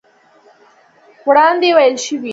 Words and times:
وړاندې 1.27 1.69
ويل 1.77 1.95
شوي 2.05 2.29